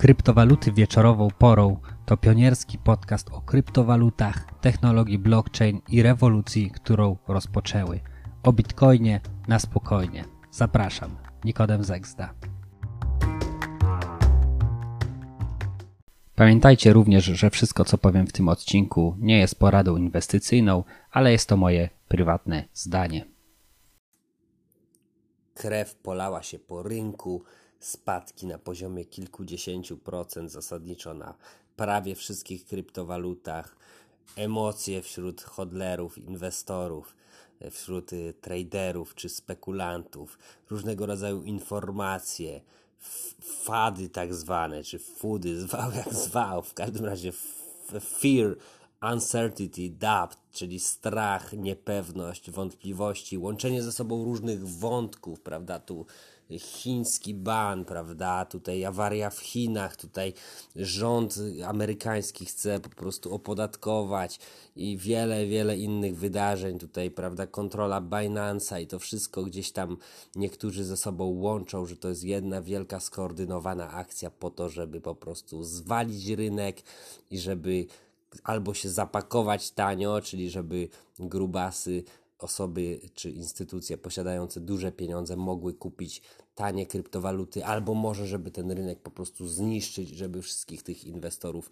[0.00, 8.00] Kryptowaluty wieczorową porą to pionierski podcast o kryptowalutach, technologii blockchain i rewolucji, którą rozpoczęły.
[8.42, 10.24] O bitcoinie na spokojnie.
[10.50, 12.34] Zapraszam, Nikodem Zegzda.
[16.34, 21.48] Pamiętajcie również, że wszystko co powiem w tym odcinku nie jest poradą inwestycyjną, ale jest
[21.48, 23.24] to moje prywatne zdanie.
[25.54, 27.44] Krew polała się po rynku,
[27.80, 31.34] spadki na poziomie kilkudziesięciu procent, zasadniczo na
[31.76, 33.76] prawie wszystkich kryptowalutach,
[34.36, 37.14] emocje wśród hodlerów, inwestorów,
[37.70, 40.38] wśród y, traderów czy spekulantów,
[40.70, 42.60] różnego rodzaju informacje,
[43.40, 47.32] fady tak zwane, czy fudy, zwał jak zwał, w każdym razie
[48.00, 48.56] fear,
[49.12, 56.06] uncertainty, doubt, czyli strach, niepewność, wątpliwości, łączenie ze sobą różnych wątków, prawda, tu
[56.58, 58.44] chiński ban, prawda?
[58.44, 60.32] Tutaj awaria w Chinach, tutaj
[60.76, 61.34] rząd
[61.66, 64.38] amerykański chce po prostu opodatkować
[64.76, 67.46] i wiele, wiele innych wydarzeń, tutaj, prawda?
[67.46, 69.96] Kontrola Binance'a i to wszystko gdzieś tam
[70.36, 75.14] niektórzy ze sobą łączą, że to jest jedna wielka skoordynowana akcja po to, żeby po
[75.14, 76.82] prostu zwalić rynek
[77.30, 77.86] i żeby
[78.44, 80.88] albo się zapakować tanio, czyli żeby
[81.18, 82.04] grubasy
[82.40, 86.22] osoby czy instytucje posiadające duże pieniądze mogły kupić
[86.54, 91.70] tanie kryptowaluty, albo może, żeby ten rynek po prostu zniszczyć, żeby wszystkich tych inwestorów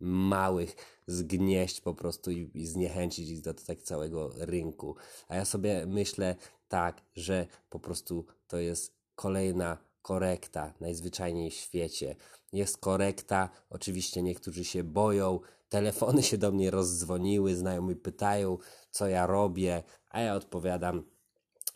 [0.00, 4.96] małych zgnieść po prostu i, i zniechęcić ich do, tak całego rynku.
[5.28, 6.36] A ja sobie myślę
[6.68, 12.16] tak, że po prostu to jest kolejna korekta najzwyczajniej w świecie.
[12.52, 18.58] Jest korekta, oczywiście niektórzy się boją, telefony się do mnie rozdzwoniły, znajomi pytają,
[18.90, 21.02] co ja robię, a ja odpowiadam,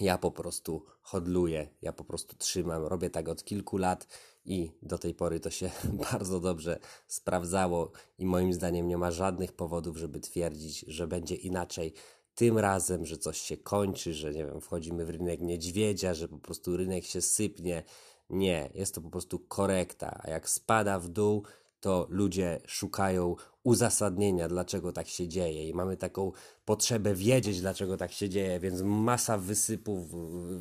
[0.00, 4.06] ja po prostu hodluję, ja po prostu trzymam, robię tak od kilku lat
[4.44, 5.70] i do tej pory to się
[6.10, 11.94] bardzo dobrze sprawdzało i moim zdaniem nie ma żadnych powodów, żeby twierdzić, że będzie inaczej
[12.36, 16.38] tym razem, że coś się kończy, że nie wiem, wchodzimy w rynek niedźwiedzia, że po
[16.38, 17.82] prostu rynek się sypnie.
[18.30, 21.42] Nie, jest to po prostu korekta, a jak spada w dół,
[21.80, 26.32] to ludzie szukają uzasadnienia, dlaczego tak się dzieje, i mamy taką
[26.64, 30.08] potrzebę wiedzieć, dlaczego tak się dzieje, więc masa wysypów,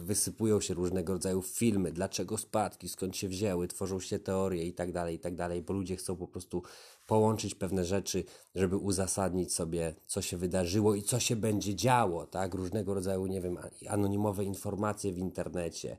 [0.05, 4.91] wysypują się różnego rodzaju filmy, dlaczego spadki, skąd się wzięły, tworzą się teorie i tak
[4.91, 6.63] dalej, i tak dalej, bo ludzie chcą po prostu
[7.07, 8.23] połączyć pewne rzeczy,
[8.55, 12.53] żeby uzasadnić sobie, co się wydarzyło i co się będzie działo, tak?
[12.53, 13.57] Różnego rodzaju, nie wiem,
[13.89, 15.97] anonimowe informacje w internecie,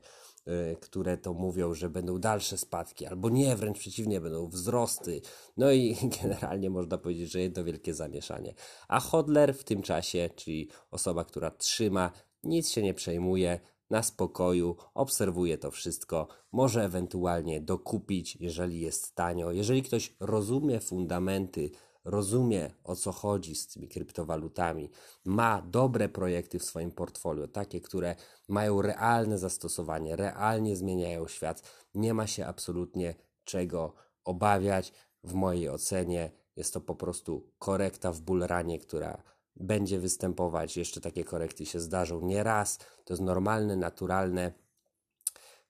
[0.79, 5.21] które to mówią, że będą dalsze spadki, albo nie, wręcz przeciwnie, będą wzrosty.
[5.57, 8.53] No i generalnie można powiedzieć, że jedno wielkie zamieszanie.
[8.87, 12.11] A hodler w tym czasie, czyli osoba, która trzyma,
[12.43, 13.59] nic się nie przejmuje,
[13.89, 19.51] na spokoju, obserwuje to wszystko, może ewentualnie dokupić, jeżeli jest tanio.
[19.51, 21.69] Jeżeli ktoś rozumie fundamenty
[22.07, 24.89] rozumie o co chodzi z tymi kryptowalutami,
[25.25, 28.15] ma dobre projekty w swoim portfolio, takie, które
[28.47, 31.61] mają realne zastosowanie, realnie zmieniają świat,
[31.95, 34.93] nie ma się absolutnie czego obawiać.
[35.23, 39.23] W mojej ocenie jest to po prostu korekta w bullranie, która
[39.55, 40.77] będzie występować.
[40.77, 42.77] Jeszcze takie korekty się zdarzą nie raz.
[42.77, 44.53] To jest normalne, naturalne.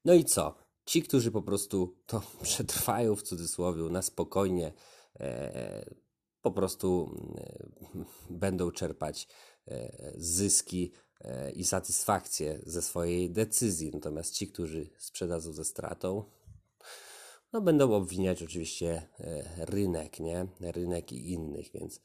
[0.05, 0.55] No i co?
[0.85, 4.73] Ci, którzy po prostu to przetrwają w cudzysłowie na spokojnie,
[5.19, 5.85] e,
[6.47, 7.15] po prostu
[7.95, 9.27] mm, będą czerpać
[9.67, 10.91] e, zyski
[11.21, 13.91] e, i satysfakcję ze swojej decyzji.
[13.93, 16.23] Natomiast ci, którzy sprzedadzą ze stratą,
[17.53, 20.47] no będą obwiniać oczywiście e, rynek, nie?
[20.59, 22.01] Rynek i innych, więc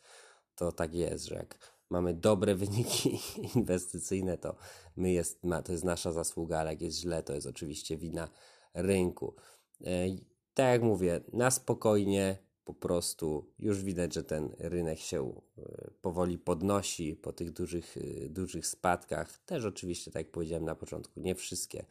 [0.54, 1.58] to tak jest, że jak
[1.90, 3.18] mamy dobre wyniki
[3.56, 4.56] inwestycyjne, to
[4.96, 8.28] my jest, to jest nasza zasługa, ale jak jest źle, to jest oczywiście wina
[8.74, 9.34] rynku.
[10.54, 16.38] Tak jak mówię, na spokojnie, po prostu już widać, że ten rynek się e, powoli
[16.38, 19.38] podnosi po tych dużych, e, dużych spadkach.
[19.38, 21.84] Też oczywiście, tak jak powiedziałem na początku, nie wszystkie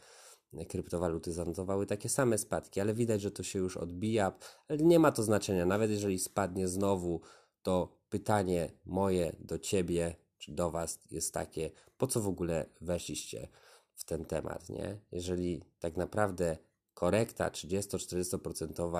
[0.69, 4.33] kryptowaluty zanotowały takie same spadki, ale widać, że to się już odbija,
[4.79, 5.65] nie ma to znaczenia.
[5.65, 7.21] Nawet jeżeli spadnie znowu,
[7.61, 13.47] to pytanie moje do ciebie czy do was jest takie, po co w ogóle weszliście
[13.93, 14.99] w ten temat, nie?
[15.11, 16.57] Jeżeli tak naprawdę
[16.93, 18.91] korekta 30-40%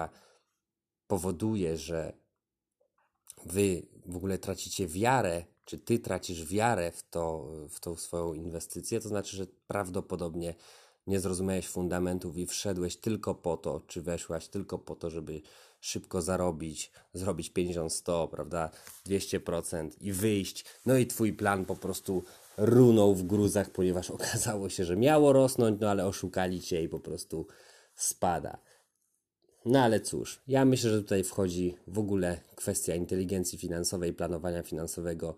[1.12, 2.14] powoduje, że
[3.46, 9.00] wy w ogóle tracicie wiarę, czy ty tracisz wiarę w, to, w tą swoją inwestycję,
[9.00, 10.56] to znaczy, że prawdopodobnie
[11.08, 15.42] nie zrozumiałeś fundamentów i wszedłeś tylko po to, czy weszłaś tylko po to, żeby
[15.80, 18.70] szybko zarobić, zrobić 50-100, prawda,
[19.06, 20.66] 200% i wyjść.
[20.86, 22.24] No i twój plan po prostu
[22.58, 27.00] runął w gruzach, ponieważ okazało się, że miało rosnąć, no ale oszukali cię i po
[27.00, 27.48] prostu
[27.96, 28.58] spada.
[29.66, 35.36] No ale cóż, ja myślę, że tutaj wchodzi w ogóle kwestia inteligencji finansowej, planowania finansowego.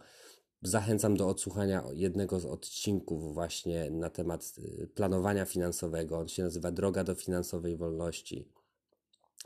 [0.62, 6.18] Zachęcam do odsłuchania jednego z odcinków właśnie na temat y, planowania finansowego.
[6.18, 8.48] On się nazywa Droga do finansowej wolności,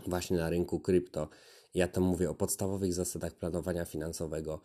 [0.08, 1.30] właśnie na rynku krypto.
[1.74, 4.62] Ja tam mówię o podstawowych zasadach planowania finansowego,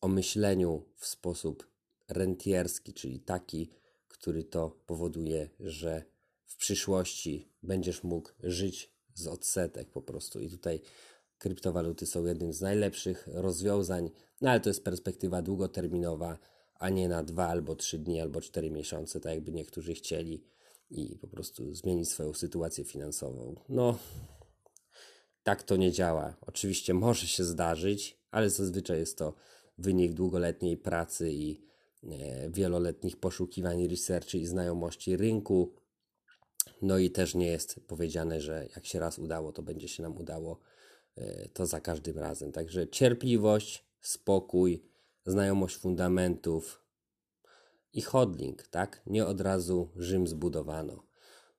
[0.00, 1.66] o myśleniu w sposób
[2.08, 3.70] rentierski, czyli taki,
[4.08, 6.04] który to powoduje, że
[6.44, 10.40] w przyszłości będziesz mógł żyć z odsetek po prostu.
[10.40, 10.80] I tutaj
[11.38, 14.10] kryptowaluty są jednym z najlepszych rozwiązań,
[14.40, 16.38] no ale to jest perspektywa długoterminowa,
[16.74, 20.44] a nie na dwa albo trzy dni, albo cztery miesiące, tak jakby niektórzy chcieli
[20.90, 23.54] i po prostu zmienić swoją sytuację finansową.
[23.68, 23.98] No,
[25.42, 26.36] tak to nie działa.
[26.40, 29.34] Oczywiście może się zdarzyć, ale zazwyczaj jest to
[29.78, 31.60] wynik długoletniej pracy i
[32.04, 35.74] e, wieloletnich poszukiwań, researchy i znajomości rynku.
[36.82, 40.16] No i też nie jest powiedziane, że jak się raz udało, to będzie się nam
[40.16, 40.60] udało
[41.16, 42.52] e, to za każdym razem.
[42.52, 44.84] Także cierpliwość, spokój,
[45.26, 46.82] znajomość fundamentów
[47.92, 49.02] i hodling, tak?
[49.06, 51.06] Nie od razu Rzym zbudowano.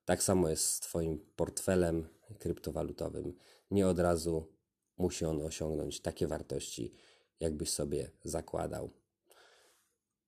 [0.04, 2.08] Tak samo jest z Twoim portfelem
[2.38, 3.34] kryptowalutowym.
[3.70, 4.46] Nie od razu
[4.98, 6.94] musi on osiągnąć takie wartości,
[7.40, 8.90] jakbyś sobie zakładał.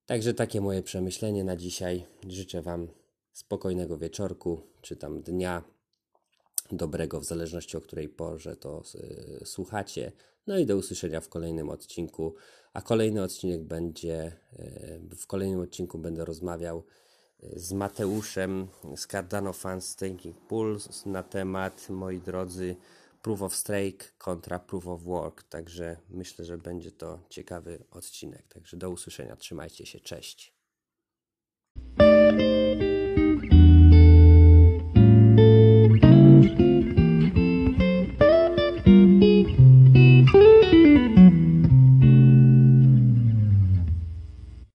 [0.07, 2.07] Także takie moje przemyślenie na dzisiaj.
[2.29, 2.89] Życzę Wam
[3.33, 5.65] spokojnego wieczorku, czy tam dnia,
[6.73, 10.13] dobrego, w zależności o której porze to y, słuchacie.
[10.47, 12.35] No i do usłyszenia w kolejnym odcinku.
[12.73, 14.37] A kolejny odcinek będzie,
[15.13, 16.85] y, w kolejnym odcinku będę rozmawiał
[17.45, 22.77] y, z Mateuszem z Cardano Fans Staking Pools na temat, moi drodzy,
[23.23, 25.43] Proof of Stake kontra Proof of Work.
[25.43, 28.49] Także myślę, że będzie to ciekawy odcinek.
[28.49, 29.37] Także do usłyszenia.
[29.37, 30.01] Trzymajcie się.
[30.01, 30.60] Cześć.